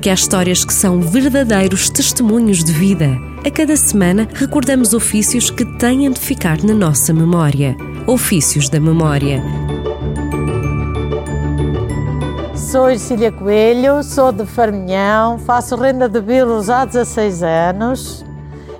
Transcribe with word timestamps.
porque 0.00 0.08
há 0.08 0.14
histórias 0.14 0.64
que 0.64 0.72
são 0.72 0.98
verdadeiros 0.98 1.90
testemunhos 1.90 2.64
de 2.64 2.72
vida. 2.72 3.18
A 3.46 3.50
cada 3.50 3.76
semana 3.76 4.26
recordamos 4.32 4.94
ofícios 4.94 5.50
que 5.50 5.62
têm 5.76 6.10
de 6.10 6.18
ficar 6.18 6.64
na 6.64 6.72
nossa 6.72 7.12
memória. 7.12 7.76
Ofícios 8.06 8.70
da 8.70 8.80
Memória. 8.80 9.42
Sou 12.54 12.98
Cília 12.98 13.30
Coelho, 13.30 14.02
sou 14.02 14.32
de 14.32 14.46
Farminhão, 14.46 15.38
faço 15.38 15.76
renda 15.76 16.08
de 16.08 16.22
bilos 16.22 16.70
há 16.70 16.86
16 16.86 17.42
anos 17.42 18.24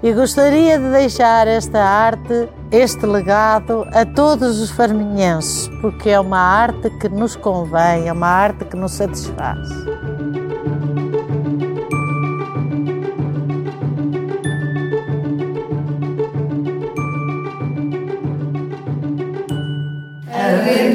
e 0.03 0.15
gostaria 0.15 0.79
de 0.79 0.91
deixar 0.91 1.47
esta 1.47 1.85
arte, 1.85 2.49
este 2.73 3.05
legado 3.05 3.87
a 3.93 4.07
todos 4.07 4.59
os 4.59 4.71
farminhenses, 4.71 5.69
porque 5.83 6.09
é 6.09 6.19
uma 6.19 6.41
arte 6.41 6.89
que 6.99 7.11
nos 7.11 7.37
convém, 7.37 8.09
é 8.09 8.13
uma 8.15 8.27
arte 8.27 8.65
que 8.65 8.75
nos 8.75 8.93
satisfaz. 8.93 9.69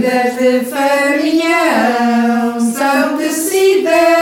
Rendas 0.06 0.38
de 0.38 0.60
farinhão 0.66 2.60
são 2.60 3.18
tecidas 3.18 4.15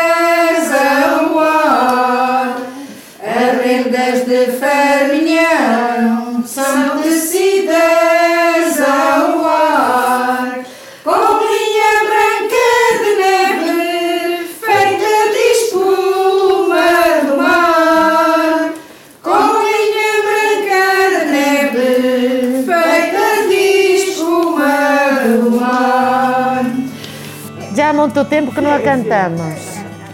Já 27.84 27.89
há 27.89 27.94
muito 27.94 28.23
tempo 28.23 28.50
que 28.56 28.62
não 28.62 28.73
a 28.73 28.80
cantamos. 28.80 29.56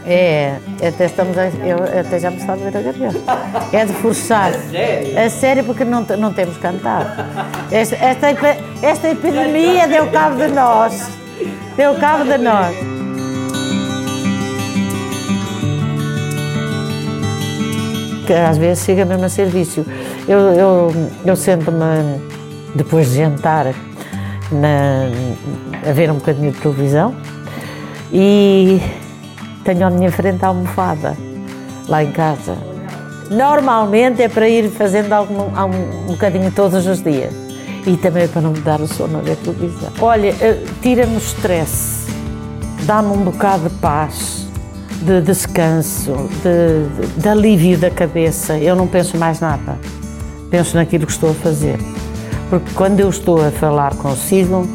É, 0.03 0.55
até 0.87 1.05
estamos 1.05 1.37
a, 1.37 1.49
eu 1.49 1.77
até 1.99 2.17
já 2.17 2.31
me 2.31 2.37
está 2.37 2.53
a 2.53 2.55
ver 2.55 2.75
a 2.75 2.81
garganta. 2.81 3.19
É 3.71 3.85
de 3.85 3.93
forçar. 3.93 4.53
A 5.23 5.29
sério, 5.29 5.63
porque 5.63 5.85
não, 5.85 6.01
não 6.17 6.33
temos 6.33 6.57
cantado. 6.57 7.11
Esta, 7.71 7.95
esta, 7.95 8.27
esta 8.81 9.09
epidemia 9.09 9.87
deu 9.87 10.07
cabo 10.07 10.37
de 10.37 10.47
nós. 10.47 11.11
Deu 11.77 11.93
cabo 11.93 12.23
de 12.23 12.39
nós. 12.39 12.75
Que 18.25 18.33
às 18.33 18.57
vezes 18.57 18.83
chega 18.83 19.05
mesmo 19.05 19.25
a 19.25 19.29
ser 19.29 19.45
vício. 19.45 19.85
Eu, 20.27 20.39
eu, 20.39 21.11
eu 21.23 21.35
sento-me 21.35 22.19
depois 22.73 23.11
de 23.11 23.17
jantar 23.17 23.67
na, 24.51 25.03
a 25.87 25.93
ver 25.93 26.09
um 26.09 26.15
bocadinho 26.15 26.51
de 26.51 26.59
televisão 26.59 27.15
e 28.11 28.81
tenho 29.63 29.85
à 29.87 29.89
minha 29.89 30.11
frente 30.11 30.43
a 30.43 30.47
almofada 30.49 31.15
lá 31.87 32.03
em 32.03 32.11
casa. 32.11 32.57
Normalmente 33.29 34.21
é 34.23 34.27
para 34.29 34.49
ir 34.49 34.69
fazendo 34.69 35.13
algum, 35.13 35.43
um 35.43 36.07
bocadinho 36.13 36.51
todos 36.51 36.85
os 36.87 37.01
dias 37.03 37.31
e 37.85 37.95
também 37.97 38.27
para 38.27 38.41
não 38.41 38.51
me 38.51 38.59
dar 38.61 38.81
o 38.81 38.87
sono 38.87 39.19
a 39.19 39.21
ver 39.21 39.35
televisão. 39.37 39.91
Olha, 40.01 40.29
eh, 40.41 40.63
tira-me 40.81 41.15
o 41.15 41.19
stress, 41.19 42.07
dá-me 42.85 43.09
um 43.09 43.21
bocado 43.23 43.69
de 43.69 43.75
paz, 43.75 44.47
de 45.03 45.21
descanso, 45.21 46.11
de, 46.43 47.07
de- 47.07 47.21
de 47.21 47.29
alívio 47.29 47.77
da 47.77 47.89
cabeça. 47.91 48.57
Eu 48.57 48.75
não 48.75 48.87
penso 48.87 49.15
mais 49.17 49.39
nada, 49.39 49.77
penso 50.49 50.75
naquilo 50.75 51.05
que 51.05 51.11
estou 51.11 51.29
a 51.29 51.33
fazer. 51.35 51.77
Porque 52.49 52.71
quando 52.73 52.99
eu 52.99 53.09
estou 53.09 53.45
a 53.45 53.51
falar 53.51 53.93
consigo, 53.95 54.67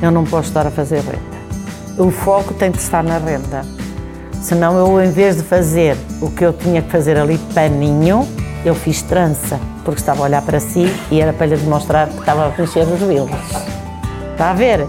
eu 0.00 0.10
não 0.12 0.24
posso 0.24 0.48
estar 0.48 0.64
a 0.66 0.70
fazer 0.70 1.00
renda. 1.00 1.35
O 1.98 2.10
foco 2.10 2.52
tem 2.52 2.70
de 2.70 2.78
estar 2.78 3.02
na 3.02 3.16
renda. 3.16 3.64
Senão 4.42 4.78
eu, 4.78 5.02
em 5.02 5.10
vez 5.10 5.36
de 5.36 5.42
fazer 5.42 5.96
o 6.20 6.30
que 6.30 6.44
eu 6.44 6.52
tinha 6.52 6.82
que 6.82 6.90
fazer 6.90 7.16
ali 7.18 7.38
paninho, 7.54 8.28
eu 8.64 8.74
fiz 8.74 9.00
trança, 9.00 9.58
porque 9.82 10.00
estava 10.00 10.20
a 10.20 10.24
olhar 10.24 10.42
para 10.42 10.60
si 10.60 10.86
e 11.10 11.20
era 11.20 11.32
para 11.32 11.46
lhe 11.46 11.56
demonstrar 11.56 12.08
que 12.08 12.18
estava 12.20 12.46
a 12.46 12.48
mexer 12.48 12.80
os 12.80 13.00
bilros. 13.00 13.40
Está 14.32 14.50
a 14.50 14.54
ver? 14.54 14.86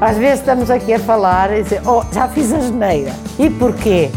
Às 0.00 0.16
vezes 0.16 0.40
estamos 0.40 0.68
aqui 0.68 0.92
a 0.92 0.98
falar 0.98 1.56
e 1.56 1.62
dizer, 1.62 1.80
oh, 1.86 2.02
já 2.12 2.26
fiz 2.26 2.52
a 2.52 2.58
geneira. 2.58 3.12
E 3.38 3.48
porquê? 3.48 4.10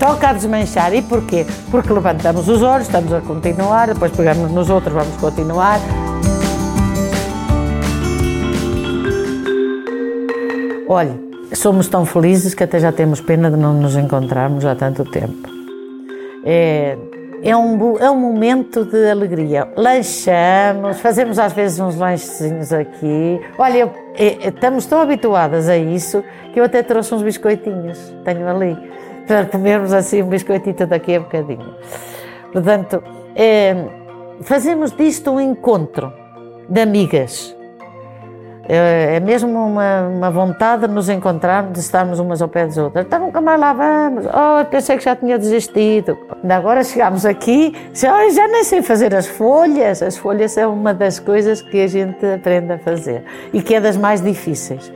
Toca 0.00 0.30
a 0.30 0.32
desmanchar. 0.32 0.92
E 0.92 1.00
porquê? 1.00 1.46
Porque 1.70 1.92
levantamos 1.92 2.48
os 2.48 2.60
olhos, 2.60 2.86
estamos 2.86 3.12
a 3.12 3.20
continuar, 3.20 3.86
depois 3.86 4.10
pegamos 4.10 4.50
nos 4.50 4.68
outros, 4.68 4.92
vamos 4.92 5.16
continuar. 5.18 5.78
Olha, 10.92 11.16
somos 11.54 11.86
tão 11.86 12.04
felizes 12.04 12.52
que 12.52 12.64
até 12.64 12.80
já 12.80 12.90
temos 12.90 13.20
pena 13.20 13.48
de 13.48 13.56
não 13.56 13.72
nos 13.72 13.96
encontrarmos 13.96 14.64
há 14.64 14.74
tanto 14.74 15.04
tempo. 15.04 15.48
É, 16.44 16.98
é, 17.44 17.56
um, 17.56 17.96
é 17.96 18.10
um 18.10 18.18
momento 18.18 18.84
de 18.84 19.08
alegria. 19.08 19.68
Lanchamos, 19.76 20.98
fazemos 20.98 21.38
às 21.38 21.52
vezes 21.52 21.78
uns 21.78 21.94
lanchezinhos 21.94 22.72
aqui. 22.72 23.40
Olha, 23.56 23.88
é- 24.16 24.26
é- 24.26 24.48
estamos 24.48 24.84
tão 24.84 25.00
habituadas 25.00 25.68
a 25.68 25.76
isso 25.76 26.24
que 26.52 26.58
eu 26.58 26.64
até 26.64 26.82
trouxe 26.82 27.14
uns 27.14 27.22
biscoitinhos. 27.22 28.12
Tenho 28.24 28.48
ali, 28.48 28.76
para 29.28 29.44
comermos 29.44 29.92
assim 29.92 30.24
um 30.24 30.28
biscoitito 30.28 30.88
daqui 30.88 31.14
a 31.14 31.20
bocadinho. 31.20 31.72
Portanto, 32.52 33.00
é, 33.36 33.76
fazemos 34.40 34.90
disto 34.90 35.30
um 35.30 35.40
encontro 35.40 36.12
de 36.68 36.80
amigas. 36.80 37.59
É 38.68 39.00
é 39.10 39.20
mesmo 39.20 39.50
uma, 39.50 40.08
uma 40.08 40.30
vontade 40.30 40.86
de 40.86 40.92
nos 40.94 41.08
encontrarmos, 41.08 41.72
de 41.72 41.80
estarmos 41.80 42.18
umas 42.18 42.40
ao 42.40 42.48
pé 42.48 42.66
das 42.66 42.78
outras. 42.78 43.04
Então 43.06 43.18
nunca 43.18 43.40
mais 43.40 43.60
lá 43.60 43.72
vamos. 43.72 44.26
Oh, 44.26 44.64
pensei 44.66 44.96
que 44.96 45.04
já 45.04 45.16
tinha 45.16 45.38
desistido. 45.38 46.16
Agora 46.48 46.84
chegámos 46.84 47.26
aqui, 47.26 47.74
já, 47.92 48.12
"Ai, 48.12 48.30
já 48.30 48.46
nem 48.48 48.64
sei 48.64 48.82
fazer 48.82 49.14
as 49.14 49.26
folhas. 49.26 50.02
As 50.02 50.16
folhas 50.16 50.56
é 50.56 50.66
uma 50.66 50.94
das 50.94 51.18
coisas 51.18 51.60
que 51.60 51.82
a 51.82 51.86
gente 51.86 52.24
aprende 52.24 52.72
a 52.72 52.78
fazer 52.78 53.24
e 53.52 53.60
que 53.62 53.74
é 53.74 53.80
das 53.80 53.96
mais 53.96 54.20
difíceis. 54.20 54.92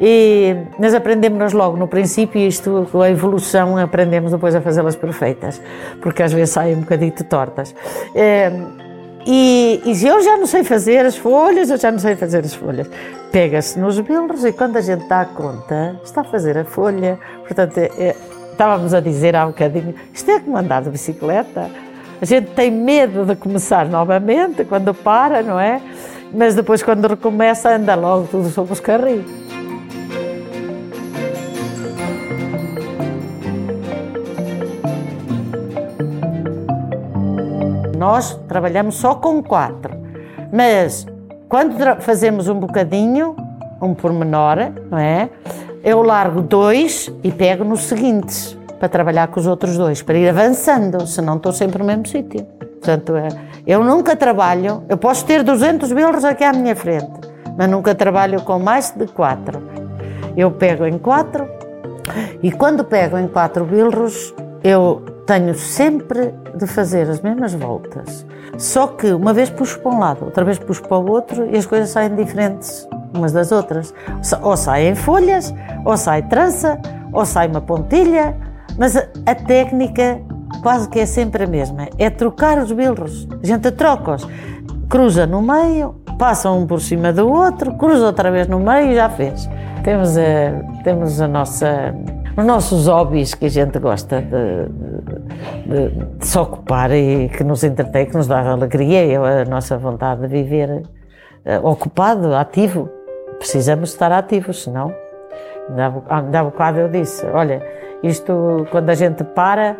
E 0.00 0.56
nós 0.78 0.94
aprendemos 0.94 1.52
logo 1.52 1.76
no 1.76 1.86
princípio, 1.86 2.40
isto 2.40 2.88
a 3.00 3.10
evolução, 3.10 3.76
aprendemos 3.76 4.32
depois 4.32 4.54
a 4.54 4.60
fazê-las 4.60 4.96
perfeitas, 4.96 5.60
porque 6.00 6.22
às 6.22 6.32
vezes 6.32 6.50
saem 6.54 6.76
um 6.76 6.80
bocadito 6.80 7.22
tortas. 7.24 7.74
É, 8.14 8.50
e, 9.26 9.80
e 9.84 10.06
eu 10.06 10.22
já 10.22 10.36
não 10.36 10.46
sei 10.46 10.64
fazer 10.64 11.04
as 11.04 11.16
folhas, 11.16 11.70
eu 11.70 11.76
já 11.76 11.90
não 11.90 11.98
sei 11.98 12.16
fazer 12.16 12.44
as 12.44 12.54
folhas. 12.54 12.88
Pega-se 13.30 13.78
nos 13.78 13.98
bilros 14.00 14.44
e 14.44 14.52
quando 14.52 14.76
a 14.76 14.80
gente 14.80 15.06
dá 15.08 15.24
conta, 15.24 16.00
está 16.02 16.22
a 16.22 16.24
fazer 16.24 16.58
a 16.58 16.64
folha. 16.64 17.18
Portanto, 17.46 17.78
é- 17.78 17.90
é- 17.98 18.16
estávamos 18.52 18.92
a 18.92 19.00
dizer 19.00 19.36
há 19.36 19.44
um 19.46 19.50
bocadinho, 19.50 19.94
isto 20.12 20.30
é 20.30 20.40
como 20.40 20.56
andar 20.56 20.82
de 20.82 20.90
bicicleta. 20.90 21.70
A 22.20 22.24
gente 22.24 22.50
tem 22.50 22.70
medo 22.70 23.24
de 23.24 23.34
começar 23.36 23.86
novamente, 23.86 24.64
quando 24.64 24.92
para, 24.92 25.42
não 25.42 25.58
é? 25.58 25.80
Mas 26.32 26.54
depois, 26.54 26.82
quando 26.82 27.06
recomeça, 27.08 27.74
anda 27.74 27.94
logo 27.94 28.28
tudo 28.30 28.50
sobre 28.50 28.72
os 28.72 28.80
carris. 28.80 29.24
Nós 38.00 38.32
trabalhamos 38.48 38.94
só 38.94 39.14
com 39.14 39.42
quatro, 39.42 39.94
mas 40.50 41.06
quando 41.50 41.74
fazemos 42.00 42.48
um 42.48 42.54
bocadinho, 42.58 43.36
um 43.78 43.92
pormenor, 43.92 44.56
não 44.90 44.96
é? 44.96 45.28
Eu 45.84 46.00
largo 46.02 46.40
dois 46.40 47.12
e 47.22 47.30
pego 47.30 47.62
nos 47.62 47.80
seguintes 47.82 48.56
para 48.78 48.88
trabalhar 48.88 49.28
com 49.28 49.38
os 49.38 49.46
outros 49.46 49.76
dois, 49.76 50.00
para 50.00 50.16
ir 50.16 50.30
avançando, 50.30 51.06
senão 51.06 51.36
estou 51.36 51.52
sempre 51.52 51.80
no 51.80 51.84
mesmo 51.84 52.06
sítio. 52.06 52.42
Portanto, 52.80 53.14
é, 53.16 53.28
eu 53.66 53.84
nunca 53.84 54.16
trabalho, 54.16 54.82
eu 54.88 54.96
posso 54.96 55.26
ter 55.26 55.42
200 55.42 55.92
bilros 55.92 56.24
aqui 56.24 56.42
à 56.42 56.54
minha 56.54 56.74
frente, 56.74 57.20
mas 57.54 57.68
nunca 57.68 57.94
trabalho 57.94 58.40
com 58.40 58.58
mais 58.58 58.92
de 58.92 59.08
quatro. 59.08 59.62
Eu 60.34 60.50
pego 60.50 60.86
em 60.86 60.96
quatro 60.96 61.46
e 62.42 62.50
quando 62.50 62.82
pego 62.82 63.18
em 63.18 63.28
quatro 63.28 63.66
bilros, 63.66 64.34
eu 64.64 65.19
tenho 65.30 65.54
sempre 65.54 66.34
de 66.56 66.66
fazer 66.66 67.08
as 67.08 67.20
mesmas 67.20 67.54
voltas. 67.54 68.26
Só 68.58 68.88
que 68.88 69.12
uma 69.12 69.32
vez 69.32 69.48
puxo 69.48 69.78
para 69.78 69.92
um 69.92 70.00
lado, 70.00 70.24
outra 70.24 70.44
vez 70.44 70.58
puxo 70.58 70.82
para 70.82 70.98
o 70.98 71.08
outro 71.08 71.46
e 71.46 71.56
as 71.56 71.64
coisas 71.64 71.90
saem 71.90 72.16
diferentes 72.16 72.88
umas 73.14 73.32
das 73.32 73.52
outras. 73.52 73.94
Ou 74.42 74.56
saem 74.56 74.96
folhas, 74.96 75.54
ou 75.84 75.96
sai 75.96 76.22
trança, 76.22 76.80
ou 77.12 77.24
sai 77.24 77.46
uma 77.46 77.60
pontilha, 77.60 78.36
mas 78.76 78.96
a, 78.96 79.34
técnica 79.36 80.20
quase 80.64 80.88
que 80.88 80.98
é 80.98 81.06
sempre 81.06 81.44
a 81.44 81.46
mesma. 81.46 81.86
É 81.96 82.10
trocar 82.10 82.58
os 82.58 82.72
bilros. 82.72 83.28
A 83.40 83.46
gente 83.46 83.70
troca-os. 83.70 84.26
Cruza 84.88 85.28
no 85.28 85.40
meio, 85.40 85.94
passa 86.18 86.50
um 86.50 86.66
por 86.66 86.80
cima 86.80 87.12
do 87.12 87.28
outro, 87.28 87.74
cruza 87.74 88.04
outra 88.04 88.32
vez 88.32 88.48
no 88.48 88.58
meio 88.58 88.90
e 88.90 88.94
já 88.96 89.08
fez. 89.08 89.48
Temos 89.84 90.18
a, 90.18 90.82
temos 90.82 91.20
a 91.20 91.28
nossa 91.28 91.94
os 92.36 92.44
nossos 92.44 92.86
hobbies 92.86 93.34
que 93.34 93.46
a 93.46 93.48
gente 93.48 93.78
gosta 93.78 94.20
de, 94.22 94.99
de, 95.70 96.26
se 96.26 96.36
ocupar 96.36 96.90
e 96.90 97.28
que 97.28 97.44
nos 97.44 97.62
entretém, 97.62 98.06
que 98.06 98.16
nos 98.16 98.26
dá 98.26 98.40
alegria 98.40 99.04
e 99.06 99.14
a 99.14 99.44
nossa 99.44 99.78
vontade 99.78 100.22
de 100.22 100.26
viver 100.26 100.68
uh, 100.68 101.66
ocupado, 101.66 102.34
ativo. 102.34 102.90
Precisamos 103.38 103.92
estar 103.92 104.10
ativos, 104.10 104.64
senão. 104.64 104.92
Ainda 106.08 106.40
há 106.40 106.44
bocado 106.44 106.80
eu 106.80 106.88
disse: 106.88 107.24
olha, 107.26 107.62
isto 108.02 108.66
quando 108.70 108.90
a 108.90 108.94
gente 108.94 109.22
para, 109.22 109.76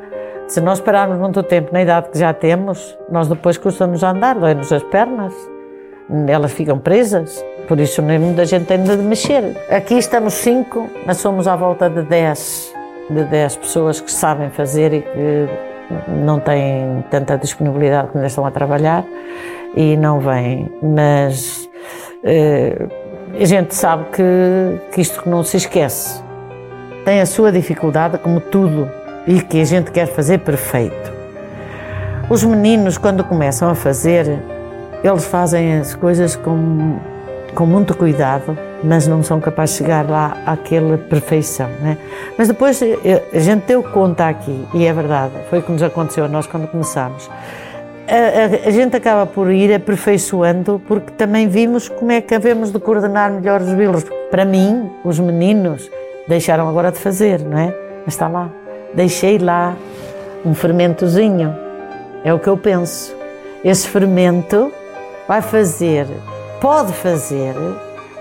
se 0.46 0.60
nós 0.60 0.80
pararmos 0.80 1.18
muito 1.18 1.42
tempo 1.42 1.72
na 1.72 1.82
idade 1.82 2.10
que 2.10 2.18
já 2.18 2.32
temos, 2.32 2.96
nós 3.10 3.26
depois 3.28 3.58
custa-nos 3.58 4.04
a 4.04 4.10
andar, 4.10 4.36
dói-nos 4.36 4.72
as 4.72 4.84
pernas, 4.84 5.34
elas 6.28 6.52
ficam 6.52 6.78
presas. 6.78 7.44
Por 7.66 7.78
isso 7.78 8.00
nem 8.02 8.18
muita 8.18 8.44
gente 8.44 8.66
tem 8.66 8.82
de 8.82 8.96
mexer. 8.96 9.56
Aqui 9.70 9.94
estamos 9.94 10.34
cinco, 10.34 10.88
mas 11.06 11.18
somos 11.18 11.46
à 11.46 11.54
volta 11.54 11.88
de 11.90 12.02
dez, 12.02 12.72
de 13.08 13.24
dez 13.24 13.56
pessoas 13.56 14.00
que 14.00 14.10
sabem 14.10 14.50
fazer 14.50 14.92
e 14.92 15.02
que 15.02 15.69
não 16.08 16.40
têm 16.40 17.04
tanta 17.10 17.36
disponibilidade 17.36 18.08
quando 18.12 18.24
estão 18.24 18.44
a 18.44 18.50
trabalhar 18.50 19.04
e 19.76 19.96
não 19.96 20.20
vêm. 20.20 20.70
Mas 20.82 21.68
eh, 22.24 22.86
a 23.38 23.44
gente 23.44 23.74
sabe 23.74 24.04
que, 24.12 24.92
que 24.92 25.00
isto 25.00 25.28
não 25.28 25.42
se 25.42 25.56
esquece. 25.56 26.22
Tem 27.04 27.20
a 27.20 27.26
sua 27.26 27.50
dificuldade, 27.50 28.18
como 28.18 28.40
tudo, 28.40 28.90
e 29.26 29.40
que 29.40 29.60
a 29.60 29.64
gente 29.64 29.90
quer 29.90 30.06
fazer 30.06 30.38
perfeito. 30.38 31.12
Os 32.28 32.44
meninos, 32.44 32.98
quando 32.98 33.24
começam 33.24 33.68
a 33.70 33.74
fazer, 33.74 34.38
eles 35.02 35.24
fazem 35.26 35.78
as 35.78 35.94
coisas 35.94 36.36
com 36.36 36.98
com 37.54 37.66
muito 37.66 37.96
cuidado, 37.96 38.56
mas 38.82 39.06
não 39.06 39.22
são 39.22 39.40
capazes 39.40 39.76
de 39.76 39.82
chegar 39.82 40.08
lá 40.08 40.36
àquela 40.46 40.96
perfeição. 40.96 41.68
Né? 41.80 41.98
Mas 42.36 42.48
depois 42.48 42.80
eh, 42.82 43.22
a 43.32 43.38
gente 43.38 43.66
deu 43.66 43.82
conta 43.82 44.28
aqui, 44.28 44.66
e 44.74 44.86
é 44.86 44.92
verdade, 44.92 45.32
foi 45.48 45.58
o 45.58 45.62
que 45.62 45.72
nos 45.72 45.82
aconteceu 45.82 46.24
a 46.24 46.28
nós 46.28 46.46
quando 46.46 46.66
começámos. 46.68 47.30
A, 48.08 48.64
a, 48.64 48.68
a, 48.68 48.70
gente 48.72 48.96
acaba 48.96 49.24
por 49.24 49.52
ir 49.52 49.72
aperfeiçoando 49.72 50.82
porque 50.88 51.12
também 51.12 51.46
vimos 51.46 51.88
como 51.88 52.10
é 52.10 52.20
que 52.20 52.34
havemos 52.34 52.72
de 52.72 52.80
coordenar 52.80 53.30
melhor 53.30 53.60
os 53.60 53.72
bilos. 53.72 54.04
Para 54.30 54.44
mim, 54.44 54.90
os 55.04 55.20
meninos 55.20 55.88
deixaram 56.26 56.68
agora 56.68 56.90
de 56.90 56.98
fazer, 56.98 57.40
não 57.40 57.56
é? 57.56 57.72
Mas 58.04 58.14
está 58.14 58.26
lá. 58.26 58.50
Deixei 58.94 59.38
lá 59.38 59.76
um 60.44 60.54
fermentozinho. 60.54 61.54
É 62.24 62.34
o 62.34 62.38
que 62.40 62.48
eu 62.48 62.56
penso. 62.56 63.14
Esse 63.64 63.86
fermento 63.86 64.72
vai 65.28 65.40
fazer 65.40 66.06
pode 66.60 66.92
fazer 66.92 67.54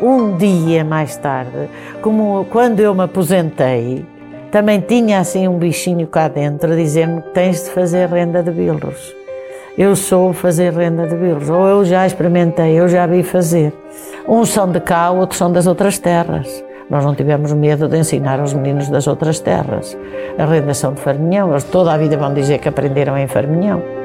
um 0.02 0.38
dia 0.38 0.84
mais 0.84 1.18
tarde, 1.18 1.70
como 2.02 2.46
quando 2.46 2.80
eu 2.80 2.96
me 2.96 3.04
aposentei, 3.04 4.06
também 4.50 4.80
tinha 4.80 5.20
assim 5.20 5.48
um 5.48 5.58
bichinho 5.58 6.08
cá 6.08 6.30
dentro 6.30 6.72
a 6.72 6.76
dizer-me 6.76 7.22
que 7.22 7.30
tens 7.32 7.66
de 7.66 7.70
fazer 7.72 8.08
renda 8.08 8.42
de 8.42 8.50
bilros. 8.50 9.14
Eu 9.78 9.96
sou 9.96 10.34
fazer 10.34 10.74
renda 10.74 11.06
de 11.06 11.16
bilros, 11.16 11.50
ou 11.50 11.68
eu 11.68 11.86
já 11.86 12.08
experimentei, 12.08 12.80
eu 12.80 12.88
já 12.88 13.06
vi 13.06 13.24
fazer. 13.24 13.74
Uns 14.28 14.50
são 14.50 14.72
de 14.72 14.80
cá, 14.80 15.12
outros 15.12 15.38
são 15.38 15.52
das 15.52 15.68
outras 15.68 16.00
terras. 16.00 16.64
Nós 16.90 17.06
não 17.06 17.14
tivemos 17.14 17.54
medo 17.54 17.88
de 17.88 17.98
ensinar 17.98 18.40
aos 18.40 18.54
meninos 18.54 18.90
das 18.90 19.06
outras 19.06 19.40
terras. 19.40 19.98
A 20.38 20.46
rendação 20.46 20.94
de 20.94 21.02
Farminhão, 21.02 21.52
eles 21.52 21.66
toda 21.66 21.94
a 21.94 21.98
vida 21.98 22.18
vão 22.18 22.34
dizer 22.34 22.60
que 22.60 22.70
aprenderam 22.70 23.18
em 23.18 23.28
Farminhão. 23.28 23.99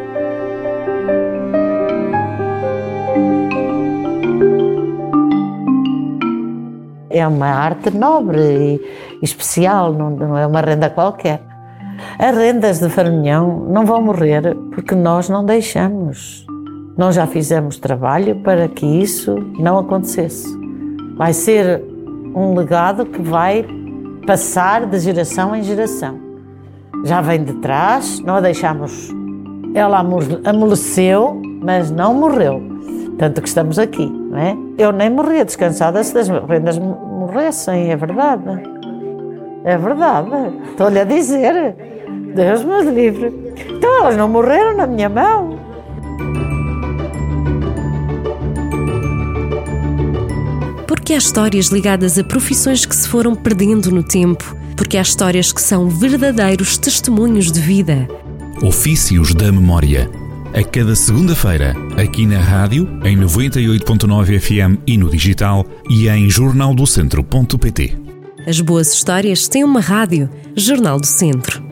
É 7.14 7.26
uma 7.26 7.46
arte 7.46 7.90
nobre 7.90 8.80
e 9.22 9.24
especial, 9.24 9.92
não, 9.92 10.10
não 10.10 10.36
é 10.36 10.46
uma 10.46 10.60
renda 10.60 10.90
qualquer. 10.90 11.40
As 12.18 12.36
rendas 12.36 12.80
de 12.80 12.88
Farminhão 12.88 13.66
não 13.70 13.86
vão 13.86 14.02
morrer 14.02 14.56
porque 14.74 14.94
nós 14.94 15.28
não 15.28 15.44
deixamos. 15.44 16.44
Nós 16.96 17.14
já 17.14 17.26
fizemos 17.26 17.78
trabalho 17.78 18.36
para 18.40 18.68
que 18.68 18.84
isso 18.84 19.34
não 19.58 19.78
acontecesse. 19.78 20.46
Vai 21.16 21.32
ser 21.32 21.82
um 22.34 22.54
legado 22.54 23.06
que 23.06 23.22
vai 23.22 23.64
passar 24.26 24.86
de 24.86 24.98
geração 24.98 25.54
em 25.54 25.62
geração. 25.62 26.18
Já 27.04 27.20
vem 27.20 27.44
de 27.44 27.54
trás, 27.54 28.20
nós 28.20 28.42
deixamos. 28.42 29.10
Ela 29.74 30.04
amoleceu, 30.44 31.40
mas 31.62 31.90
não 31.90 32.14
morreu. 32.14 32.62
Tanto 33.18 33.40
que 33.40 33.48
estamos 33.48 33.78
aqui, 33.78 34.10
não 34.34 34.40
é? 34.40 34.56
Eu 34.76 34.90
nem 34.90 35.08
morria 35.08 35.44
descansada 35.44 36.02
se 36.02 36.18
as 36.18 36.28
rendas 36.28 36.76
morressem, 36.76 37.92
é 37.92 37.96
verdade. 37.96 38.62
É 39.64 39.78
verdade. 39.78 40.28
Estou-lhe 40.70 40.98
a 40.98 41.04
dizer. 41.04 41.76
Deus 42.34 42.64
me 42.64 42.90
livre. 42.90 43.54
Então 43.70 44.00
elas 44.00 44.16
não 44.16 44.28
morreram 44.28 44.76
na 44.76 44.88
minha 44.88 45.08
mão. 45.08 45.56
Porque 50.88 51.14
há 51.14 51.18
histórias 51.18 51.66
ligadas 51.66 52.18
a 52.18 52.24
profissões 52.24 52.84
que 52.84 52.96
se 52.96 53.08
foram 53.08 53.36
perdendo 53.36 53.92
no 53.92 54.02
tempo. 54.02 54.56
Porque 54.76 54.98
há 54.98 55.02
histórias 55.02 55.52
que 55.52 55.62
são 55.62 55.88
verdadeiros 55.88 56.76
testemunhos 56.76 57.52
de 57.52 57.60
vida. 57.60 58.08
Ofícios 58.60 59.32
da 59.32 59.52
Memória 59.52 60.23
a 60.54 60.62
cada 60.62 60.94
segunda-feira, 60.94 61.74
aqui 61.96 62.24
na 62.24 62.38
rádio, 62.38 62.88
em 63.04 63.18
98.9 63.18 64.38
FM 64.38 64.80
e 64.86 64.96
no 64.96 65.10
digital 65.10 65.66
e 65.90 66.08
em 66.08 66.30
jornaldocentro.pt. 66.30 67.98
As 68.46 68.60
boas 68.60 68.94
histórias 68.94 69.48
têm 69.48 69.64
uma 69.64 69.80
rádio, 69.80 70.30
Jornal 70.54 71.00
do 71.00 71.06
Centro. 71.06 71.63